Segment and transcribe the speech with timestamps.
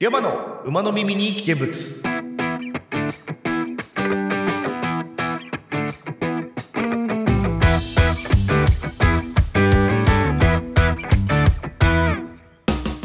[0.00, 1.74] 山の馬の耳に危険物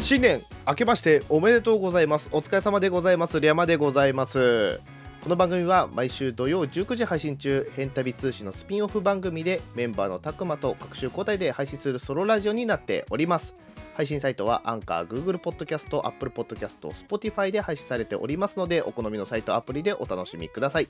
[0.00, 2.28] 新年明けましておめでとうございます。
[2.30, 3.40] お疲れ様でございます。
[3.40, 4.80] リャマでございます。
[5.24, 13.54] この番組は毎週土曜19時配信中変旅通信のスピンオフ番組でメンバーのたくまと各週交代で配信するソロラジオになっております。
[13.94, 20.88] 配信サイトはアンカー、Google Podcast、Apple Podcast、Spotify で配信されておりますのでお好みのサイトアプリでお楽しみください。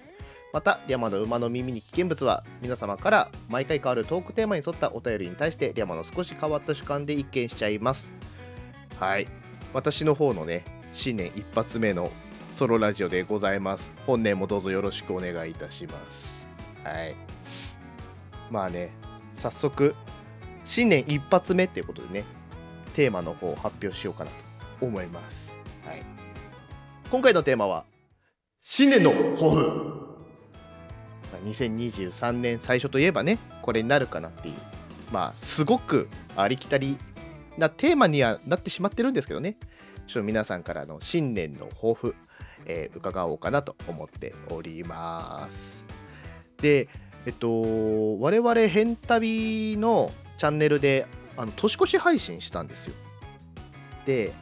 [0.53, 8.13] また、リャマの馬の耳に危険物は皆様から毎回変わるトークテーマに沿ったお便りに対してリャマの少し変わった主観で一見しちゃいます。
[8.99, 9.29] はい。
[9.73, 12.11] 私の方のね新年一発目の
[12.55, 13.93] ソロラジオでございます。
[14.07, 16.47] 本年もどうぞよろしくお願いいたします。
[16.85, 17.17] はい。
[18.49, 18.93] まあね
[19.33, 19.97] 早速
[20.65, 22.25] 新年一発目っていうことでね
[22.95, 24.31] テーマの方を発表しようかな
[24.79, 25.57] と思います。
[25.85, 26.03] はい。
[27.11, 27.87] 今回のテーマは
[28.61, 29.95] 新年の抱負。
[31.45, 34.55] 2023年最初といえばねこれになるかなっていう
[35.11, 36.99] まあすごくありきたり
[37.59, 39.57] なテーマにはなってしまってるんですけどね。
[40.07, 42.15] ちょっと皆さんからの新年の抱負、
[42.67, 45.87] えー、伺おうかなと思っております。
[46.61, 46.89] で
[47.27, 51.07] えっと我々変旅のチャンネルで
[51.37, 52.95] あの年越し配信したんですよ。
[54.07, 54.33] で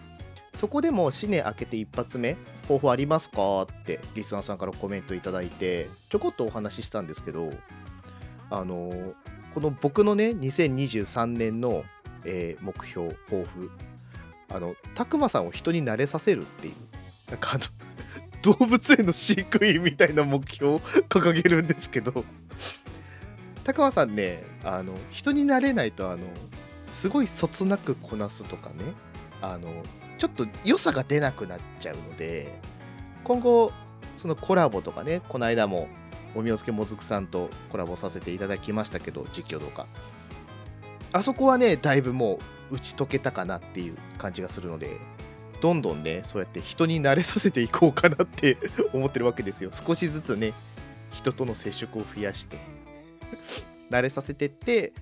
[0.55, 7.53] そこでも新年明けて一発目抱負ありますかってリスナーさんからコメントいただいてちょこっとお話ししたんですけど
[8.51, 9.15] あの
[9.55, 11.85] この僕のね2023年の、
[12.25, 13.71] えー、目標抱負
[14.49, 16.75] あのたくまさんを人に慣れさせるっていう
[17.31, 17.65] なんかあの
[18.43, 22.25] 動物園の飼育員みたいな目標を掲げるんですけど
[23.65, 26.27] たくまさんねあの人になれないとあの
[26.91, 28.77] すごいそつなくこなすとかね
[29.41, 29.69] あの
[30.19, 32.59] ちょっと良さが出なくなっちゃうので
[33.25, 33.73] 今後
[34.17, 35.89] そのコラボとかねこの間も
[36.35, 39.87] おみおすけもずくさんとコラボさせていただきましたけど実況動画。
[41.13, 42.39] あそこはねだいぶも
[42.71, 44.97] う打ち解けたかなっていう感じがするので
[45.63, 48.59] どんどんねそうやって人に慣れさせていこうかなって
[48.93, 49.71] 思ってるわけですよ。
[49.73, 50.55] 少しずつね
[51.13, 52.59] 人との接触を増やして
[53.89, 54.93] 慣れさせてって、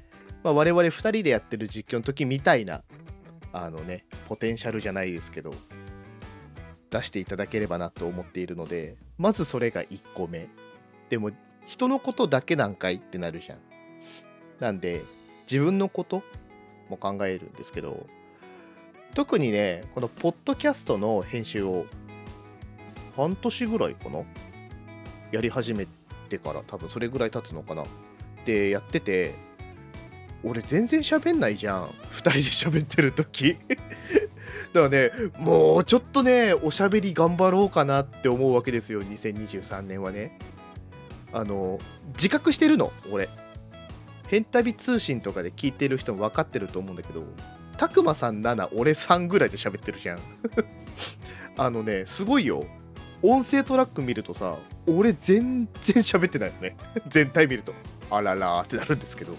[0.44, 2.82] まあ、我々2人でやってる実況の時みたいな
[3.52, 5.54] あのねポテンシャルじゃないですけど
[6.90, 10.46] 出していただければなと思っているのでまずそれが1個目。
[11.08, 11.30] でも
[11.66, 13.58] 人のことだけなんかいってなるじゃん。
[14.58, 15.04] なんで
[15.50, 16.22] 自分のこと
[16.90, 18.06] も考えるんですけど
[19.14, 21.86] 特にねこのポッドキャストの編集を
[23.16, 24.20] 半年ぐらいかな？
[25.32, 25.86] やり始め
[26.28, 27.82] てから多分それぐらい経つのかな？
[27.82, 27.86] っ
[28.44, 29.34] てやってて
[30.42, 31.86] 俺全然喋んないじゃん。
[32.12, 33.56] 2人で喋ってる時。
[34.72, 40.38] だからねもうちょっとねおしゃべり頑張ろうかなって思うわけですよ2023年はね。
[41.32, 41.78] あの
[42.14, 43.28] 自覚してるの俺。
[44.28, 47.24] 変旅通信とかで聞いてる人も分かってると思うんだけど
[47.80, 50.20] たくまさん7俺3ぐらいで喋ってるじゃん。
[51.56, 52.66] あのねすごいよ。
[53.22, 56.76] 音声トラック見るとさ俺全然喋ってないよね。
[57.08, 57.72] 全体見ると。
[58.10, 59.34] あららってなるんですけど。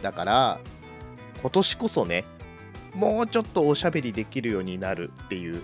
[0.00, 0.58] だから
[1.42, 2.24] 今年こそね
[2.94, 5.62] もうちょっとおしゃべりできるようになるっていう。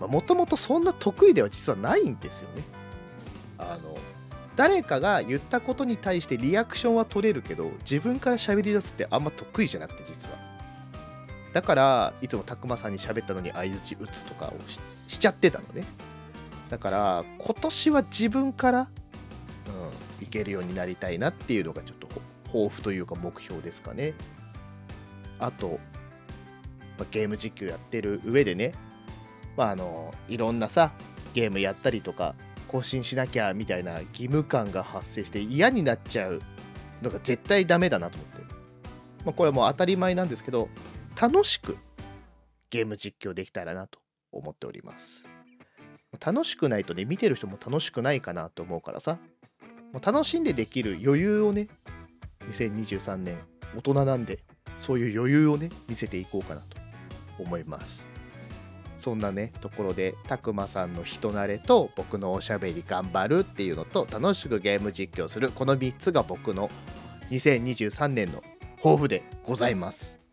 [0.00, 2.64] もともとそんな得意では実はないんですよね。
[3.58, 3.96] あの
[4.56, 10.35] 誰かが言ったことに対してリアクションは取れるけど自分から喋り出すってあんま得意じゃなくて実は。
[11.56, 14.52] だからいつもたくまさんに喋ったのに相づち打つとかを
[15.08, 15.86] しちゃってたのね。
[16.68, 18.80] だから今年は自分から、
[20.20, 22.08] うん、いけるようになりたいなっていうのがちょっと
[22.48, 24.12] 抱負というか目標ですかね。
[25.38, 25.80] あと、
[26.98, 28.74] まあ、ゲーム実況やってる上でね
[29.56, 30.92] まああのいろんなさ
[31.32, 32.34] ゲームやったりとか
[32.68, 36.42] 更新しなきゃみたいな義務感が発生して嫌になっちゃう
[37.00, 38.42] のが絶対ダメだなと思って、
[39.24, 40.68] まあ、これはもう当たり前なんですけど
[41.20, 41.78] 楽しく
[42.68, 44.00] ゲーム実況できたらなと
[44.32, 45.26] 思っております。
[46.24, 49.18] 楽しくないとね見てる人も楽しくないかなと思うからさ。
[49.92, 51.68] も楽しんでできる余裕をね
[52.50, 53.38] 2023年
[53.76, 54.40] 大人なんで
[54.78, 56.76] そういう余裕をね見せていこうかなと
[57.38, 58.06] 思います。
[58.98, 66.70] そんなねところでたくまさんの人慣れと僕のおしゃべり頑張るっていうのと楽しくゲーム実況するこの3つが僕の
[67.30, 68.42] 2023年の
[68.82, 70.25] 抱負でございます。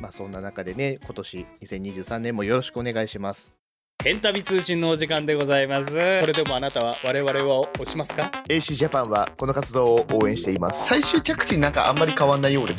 [0.00, 3.54] まあ、そんな中でね、今年2023年もよろしくお願いします。
[4.02, 5.88] ヘンタビ通信のお時間でございます。
[6.18, 10.86] それでもあなたは我々は押しますか？AC ジャパンはこの活動を応援しています。
[10.86, 12.74] 最終着地なんかあんまり変わんないようで。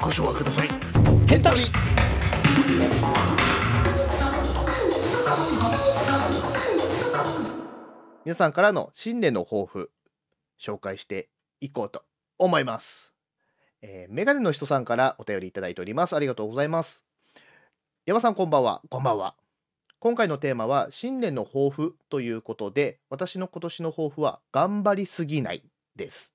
[0.00, 0.68] ご紹介ください。
[1.28, 1.64] ヘンタビ
[8.24, 9.90] 皆さんからの新年の抱負
[10.58, 11.28] 紹介して
[11.60, 12.02] いこうと
[12.38, 13.11] 思います。
[13.82, 16.14] えーメガネの人さんからお便りいただいております。
[16.14, 17.04] ありがとうございます。
[18.06, 18.80] 山さんこんばんは。
[18.88, 19.34] こんばんは。
[19.98, 25.62] 今回のテーマは新年の抱負ということで私の今年の抱負は頑張りすぎない
[25.96, 26.34] です。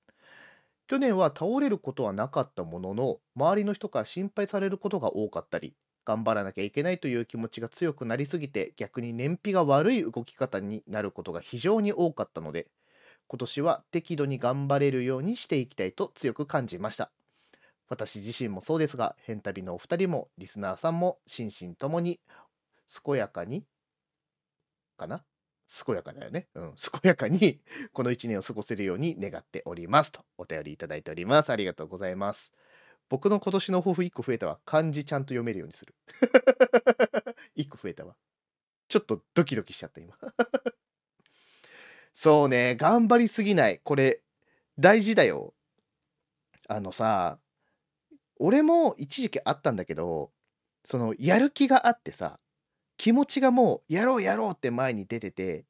[0.88, 5.74] 去年は倒れることはなかったものの周りの人から心配されることが多かったり
[6.06, 12.68] 頑張らなきゃいけないという気持ちが強くなりすぎて逆に燃費が悪い動き方になることが非常に多かったので
[13.26, 17.10] 今年は適度に頑張れるようにしていきたいと強く感じました
[17.88, 22.20] 私自身もそうですが変旅のお二人もリスナーさんも心身ともに
[23.04, 23.64] 健やかに
[24.96, 25.22] かな？
[25.86, 26.48] 健やかだよね。
[26.54, 26.74] うん。
[26.76, 27.60] 健やかに
[27.92, 31.50] この一年を過ごせるように願っておりますとお便りいただいております。
[31.50, 32.52] ありがとうございます。
[33.08, 34.60] 僕の今年の抱負1個増えたわ。
[34.64, 35.94] 漢字ちゃんと読めるようにする。
[37.56, 38.16] 1個増えたわ。
[38.88, 40.16] ちょっとドキドキしちゃった今。
[42.14, 43.78] そうね、頑張りすぎない。
[43.78, 44.22] これ
[44.78, 45.54] 大事だよ。
[46.66, 47.38] あのさ、
[48.38, 50.30] 俺も一時期あったんだけど、
[50.84, 52.40] そのやる気があってさ、
[52.96, 55.66] 気持ちがもうやろうやろうって前に出てて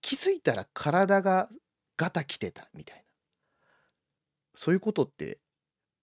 [0.00, 1.48] 気づいたら体が
[1.96, 3.02] ガタきてたみたいな。
[4.54, 5.38] そういうことって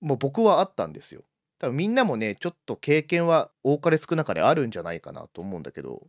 [0.01, 1.23] もう僕はあったんですよ。
[1.59, 6.07] 多分みんなもねちょっと経験は多かれ少なかれあるんじゃないかなと思うんだけど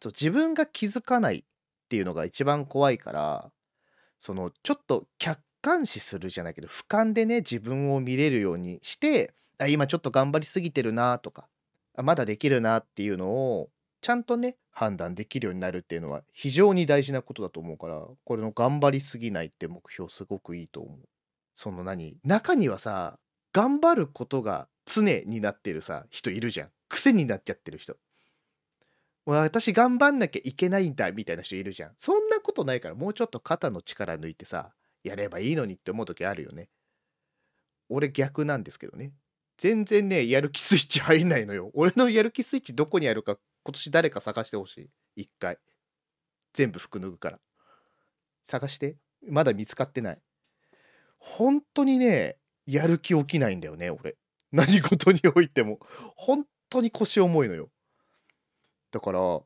[0.00, 1.44] そう自分が気づかないっ
[1.88, 3.50] ていうのが一番怖いから
[4.18, 11.48] そのちょっと客観視するじゃないけど俯瞰でね自分を見れるようにしてあ今ちょっと頑張りすぎてるなとか
[11.96, 13.70] あまだできるなっていうのを
[14.00, 20.98] ちゃんとね判断できるようになるっていうのは非常に大事なことだと思うからこれの頑張りすぎないって目標すごくいいと思う。
[21.56, 22.16] その何？
[22.22, 23.18] 中にはさ
[23.52, 27.96] 頑張ることが常になってるさ人いるじゃん癖になっちゃってる人。
[29.26, 31.90] 私頑張んなきゃいけないんだみたいな人いるじゃん。
[31.98, 34.70] そんなことないからもうちょっと肩の力抜いてさ
[35.02, 36.68] やればいいのにって思う時あるよね。
[37.88, 39.12] 俺逆なんですけどね。
[39.56, 41.70] 全然ね、やる気スイッチ入んないのよ。
[41.74, 44.90] 俺のやる気スイッチどこにあるか、今年誰か探してほしい。
[45.22, 45.58] 一回。
[46.54, 47.40] 全部服脱ぐから。
[48.46, 48.96] 探して。
[49.28, 50.22] まだ見つかってない。
[51.18, 54.16] 本当にね、やる気起きないんだよね、俺。
[54.52, 55.80] 何事においても。
[56.16, 57.70] 本当に腰重いのよ。
[58.90, 59.40] だから、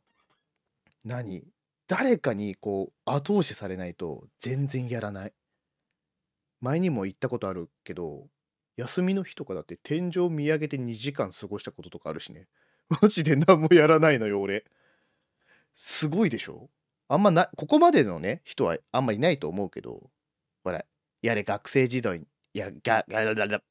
[1.05, 1.45] 何？
[1.89, 5.35] 誰かにこう、後押しされないと全然やらない。
[6.63, 8.29] 前にも言ったことあるけど、
[8.77, 12.49] 休みの日とかだって天井見上げて2時間過ごしたこととかあるしね。
[13.03, 14.65] マジで何もやらないのよ、俺。
[15.77, 16.71] すごいでしょ？
[17.09, 20.11] あんまな、ここまでのね、人はあんまいないと思うけど、
[20.65, 20.85] ほら、
[21.23, 23.63] やれ、学生時代に、いや、が、が、が、が、が、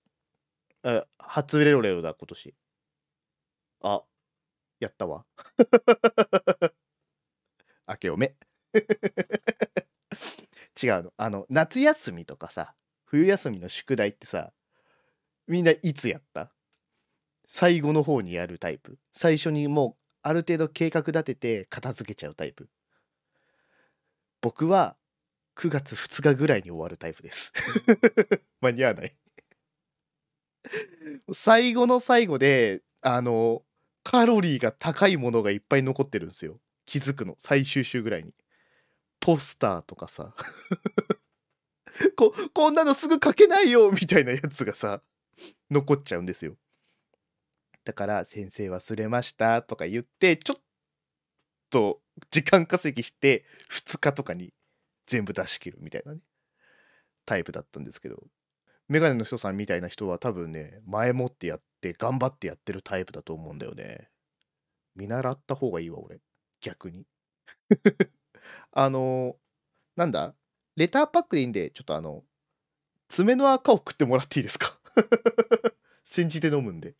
[0.84, 2.56] あ、初レロレロだ、今年。
[3.82, 4.04] あ、
[4.80, 5.26] やったわ。
[7.88, 8.36] 明けおめ。
[10.81, 11.13] 違うの。
[11.18, 12.74] あの、夏休みとかさ、
[13.06, 14.51] 冬休みの宿題ってさ、
[15.48, 16.51] みんないつやった？
[17.48, 18.98] 最後の方にやるタイプ？
[19.12, 22.69] 最初にもうある程度計画立てて片付けちゃうタイプ？
[24.39, 24.95] 僕は
[25.57, 27.51] 9月2日ぐらいに終わるタイプです。
[28.62, 29.12] 間に合わない。
[31.33, 33.63] 最後の最後であの
[34.04, 36.60] カロリーが高いものがいっぱい残ってるんですよ。
[36.85, 37.35] 気づくの。
[37.38, 38.33] 最終週ぐらいに。
[39.21, 40.35] ポスターとかさ。
[42.18, 45.04] ここんなのすぐ書けないよみたいなやつがさ
[45.69, 46.57] 残っちゃうんですよ。
[47.83, 50.63] だから「先生忘れました」とか言ってちょっ
[51.69, 52.01] と
[52.31, 54.54] 時間稼ぎして2日とかに
[55.06, 56.21] 全部出し切るみたいなね
[57.25, 58.28] タイプだったんですけど。
[58.87, 64.09] メガネの人さんみたいな人は多分ね前もってやって頑張ってやってるタイプだと思うんだよね。
[64.95, 66.19] 見習った方がいいわ俺。
[66.59, 67.06] 逆に。
[68.71, 69.36] あの
[69.95, 70.36] なんだ？
[70.76, 72.24] レターパックでいいんでちょっとあの
[73.10, 74.78] 爪の赤を食ってもらっていいですか？
[76.04, 76.95] 煎じて飲むんで。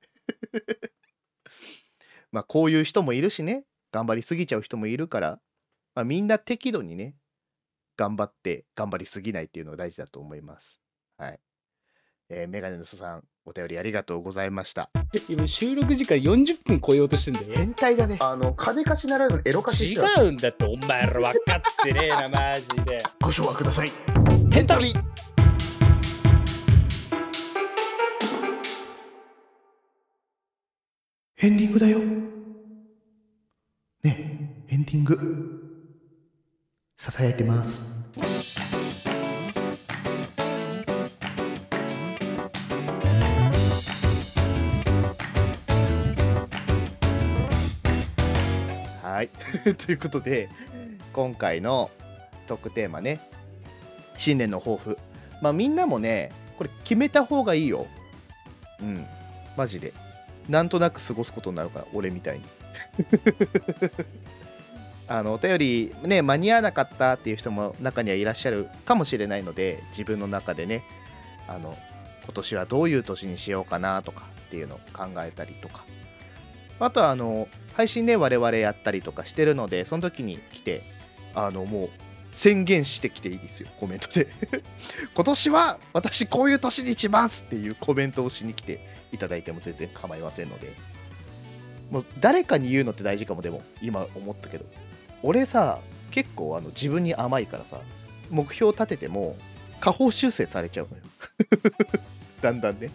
[2.32, 3.66] まあこういう人もいるしね。
[3.92, 5.42] 頑張りすぎちゃう人もいるから、
[5.96, 7.16] まあ、みんな適度にね
[7.98, 10.80] 頑張って頑張りすぎないっていうのが大事だと思います。
[11.18, 11.40] はい。
[12.30, 13.28] えー、メガネの人さん。
[13.46, 14.90] お便りありがとうございました。
[15.28, 17.48] 今収録時間40分超えようとしてんだよ。
[17.56, 18.18] 変態だね。
[18.20, 23.04] あの金貸しならぬエロ貸し違うんだってお前ら分かってねえなマジで。
[23.22, 23.92] ご唱和ください。
[24.52, 24.94] ヘンタリ
[31.44, 32.00] エンディングだよ。
[32.00, 32.06] ね
[34.04, 35.18] えエンディング。
[36.98, 38.01] ささやいてます
[49.86, 50.50] ということで
[51.14, 51.90] 今回の
[52.48, 53.20] トークテーマね
[54.18, 54.98] 新年の抱負。
[55.42, 57.88] まあみんなもねこれ決めた方がいいよ。
[58.82, 59.06] うん
[59.58, 59.94] マジで。
[60.50, 62.46] なんとなく過ごすことになるから俺みたいに。
[65.08, 70.84] あのお便りね間に合わなかったっていう人も中にはいらっしゃるかもしれないので自分の中でね
[71.50, 71.78] あの
[72.24, 75.84] 今年はどういう年にしようかなとかっていうのを考えたりとか。
[76.86, 80.84] あとはあの配信で我々やったりとかしてるのでその時に来て
[81.34, 81.90] あのもう
[82.32, 84.28] 宣言してきていいですよコメントで。
[85.14, 90.76] 今年は私こういう年にしますっていうコメントをしに来ていただいても全然構いませんので。
[91.90, 94.66] もう誰かに言うのって大事かもでも今思ったけど。
[95.24, 97.82] 俺さ結構あの自分に甘いからさ
[98.30, 99.36] 目標立てても
[99.82, 101.04] 下方修正されちゃうのよ。
[102.42, 102.90] だんだんね。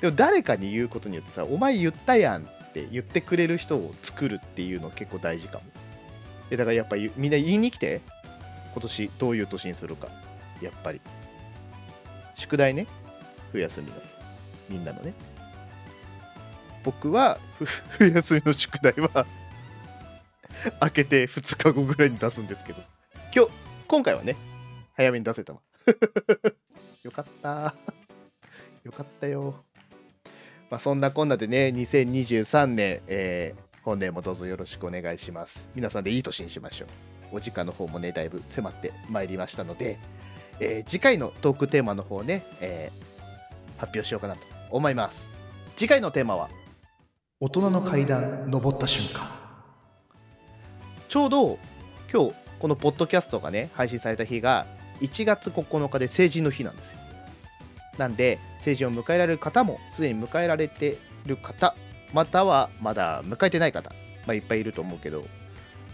[0.00, 5.64] でも誰かに言うことによってさお前言ったやんっって言ってくれる人を作るっていうの結構大事かも。
[6.50, 8.00] えだからやっぱみんな言いに来て。
[8.72, 10.08] 今年どういう年にするか。
[10.62, 11.00] やっぱり。
[12.34, 12.86] 宿題ね。
[13.52, 13.92] 冬休みの。
[14.70, 15.12] みんなのね。
[16.82, 17.38] 僕は
[17.90, 19.26] 冬休みの宿題は。
[20.80, 22.82] 開けて2日後ぐらいに出すんですけど。
[23.34, 23.50] 今日
[23.86, 24.36] 今回はね。
[24.94, 25.60] 早めに出せたわ。
[27.04, 27.74] よかった。
[28.84, 29.62] よかったよ。
[30.72, 35.66] まあそんなこんなでね2023年、えー本年もどうぞよろしくお願いします。
[35.74, 36.84] 皆さんでいい年にしましょ
[37.32, 37.38] う。
[37.38, 39.98] お時間の方もねだいぶ迫ってまいりましたので、
[40.60, 45.30] えー次回のトークテーマの方ね、えー発表しようかなと思います。
[45.76, 46.48] 次回のテーマは
[47.40, 49.30] 大人の階段登った瞬間。
[51.08, 51.58] ちょうど
[52.10, 54.66] 今日このポッドキャストがね配信された日が
[55.00, 57.01] 1月9日で成人の日なんですよ。
[57.98, 61.74] なんで成人を迎えられる方もすでに迎えられてる方
[62.12, 63.90] またはまだ迎えてない方、
[64.26, 65.24] まあ、いっぱいいると思うけど、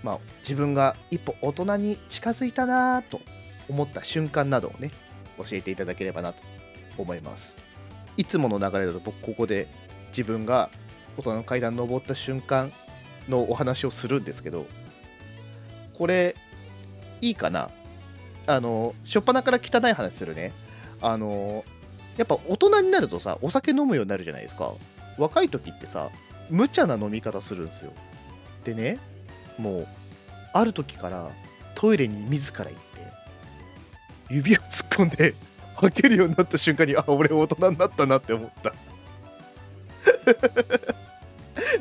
[0.02, 3.20] まあ、自分が一歩大人に近づいたなと
[3.68, 4.90] 思った瞬間などをね
[5.38, 6.42] 教えていただければなと
[6.96, 7.58] 思います。
[8.16, 9.68] いつもの流れだと僕ここで
[10.08, 10.70] 自分が
[11.16, 12.72] 大人の階段登った瞬間
[13.28, 14.66] のお話をするんですけど
[15.94, 16.34] これ
[17.20, 17.70] いいかな？
[18.46, 20.52] あの初っ端から汚い話するね。
[21.00, 21.64] あの
[22.18, 24.74] やっぱ大人になるとさお酒飲むようになるじゃないですか。
[25.16, 26.10] 若い時ってさ
[26.50, 27.92] 無茶な飲み方するんですよ。
[28.64, 28.98] でね
[29.56, 29.86] もう
[30.52, 31.30] ある時から
[31.74, 32.78] トイレに自ら行って
[34.30, 35.34] 指を突っ込んで
[35.76, 38.74] 吐けるようになった瞬間にあ俺大人になったなって思った。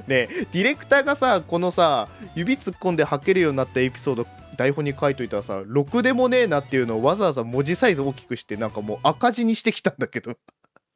[0.08, 4.28] ねディレクターがさこのさ指突っ込んで吐けるようになったエピソード
[4.58, 10.36] 台本に書いといたらさろくでもねえなっていうのをわざわざ文字サイズ大きくしてなんかもう赤字にしてきたんだけど。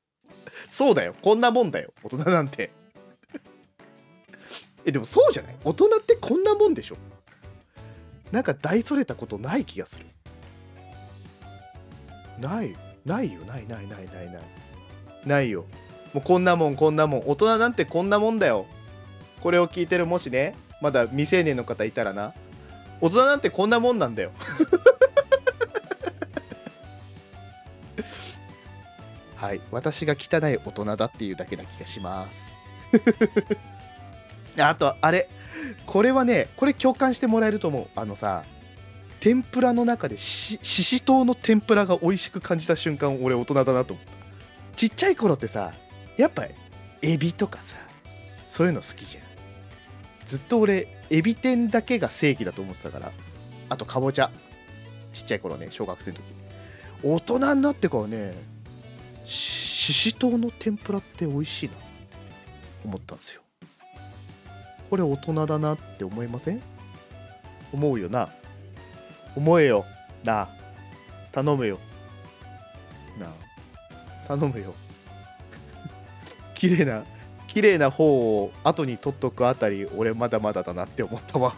[0.69, 1.15] そうだよ。
[1.21, 1.93] こんなもんだよ。
[2.03, 2.71] 大人なんて。
[4.85, 5.55] えでもそうじゃない？
[5.63, 6.97] 大人ってこんなもんでしょ？
[8.31, 10.05] なんか大それたことない気がする。
[12.39, 12.75] ない。
[13.05, 13.41] ないよ。
[13.41, 14.41] ないないないないない。
[15.25, 15.65] ないよ。
[16.13, 17.23] もうこんなもんこんなもん。
[17.27, 18.65] 大人なんてこんなもんだよ。
[19.41, 22.33] これを聞いてるもしねまだ未成年の方いたらな。
[23.01, 24.31] 大人なんてこんなもんなんだよ。
[29.35, 29.61] はい。
[29.71, 32.55] 私が汚い大人だっていうだけな気がします。
[34.59, 35.27] あとあれ。
[35.85, 37.87] これはねこれ共感してもらえると思う。
[37.95, 38.43] あのさ
[39.19, 44.11] 天ぷらの中でしししとうの天ぷらが美味しく感じた瞬間俺大人だなと思った。
[44.75, 45.73] ちっちゃい頃ってさ
[46.17, 46.45] やっぱ
[47.01, 47.77] エビとかさ
[48.47, 49.23] そういうの好きじゃん。
[50.25, 53.11] ずっと俺エビ天だけが正義だと思ってたから。
[53.69, 54.31] あとかぼちゃ。
[55.11, 56.23] ちっちゃい頃ね小学生の時。
[57.03, 58.33] 大人になってからね
[59.25, 61.83] ししとうの天ぷらって美味しいなって
[62.85, 63.41] 思ったんですよ。
[64.89, 66.61] これ大人だなって思いません？
[67.73, 68.29] 思うよな。
[69.35, 69.85] 思えよ。
[70.23, 70.49] な。
[71.31, 71.79] 頼むよ。
[73.19, 73.27] な。
[74.27, 74.73] 頼むよ。
[76.55, 77.03] 綺麗な
[77.51, 81.53] 綺麗な方を後に取っとくあたり俺まだまだだなって思ったわ。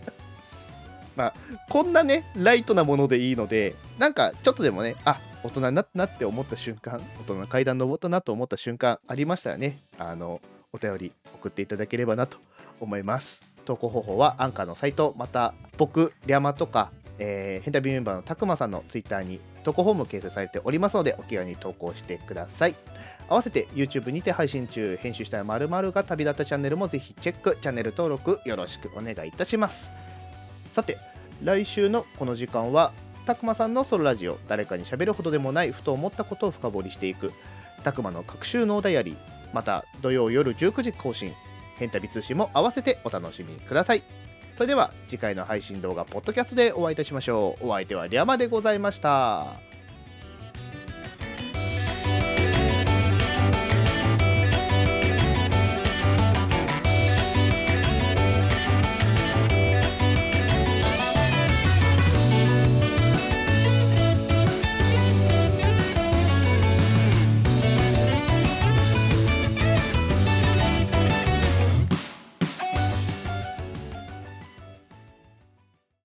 [1.16, 1.34] まあ
[1.70, 10.42] こんなねライトなものでいいのでなんかちょっとでもねあ大人になったなって思った瞬間大人の階段登ったなと思った瞬間ありましたらねあの
[10.74, 12.36] お便り送っていただければなと
[12.78, 13.42] 思います。
[13.64, 22.76] 投稿方法はアンカーのサイトまた僕リャマとか、えー、ヘンタビメンバーのたくまさんのツイッターに投稿フォーム掲載されておりますのでお気軽に投稿してください
[23.28, 29.92] 合わせて YouTube にて配信中編集した〇〇が旅立ったチャンネルもぜひチェックチャンネル登録よろしくお願いいたします
[30.72, 30.96] さて
[31.44, 32.92] 来週のこの時間は
[33.26, 37.34] たくまさんのソロラジオ誰かに喋るほどでもないふと思ったことを深掘りしていく
[37.84, 39.16] たくまの各週のダイアリー
[39.52, 41.34] また土曜夜19時更新
[41.76, 44.02] 変旅通信も合わせてお楽しみください
[44.58, 47.68] それでは次回の配信動画ポッドキャストでお会いいたしましょう。
[47.68, 49.67] お相手はリャマでございました。